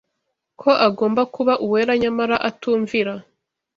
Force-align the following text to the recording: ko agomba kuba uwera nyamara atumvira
ko 0.61 0.69
agomba 0.87 1.21
kuba 1.35 1.53
uwera 1.65 1.93
nyamara 2.01 2.35
atumvira 2.49 3.13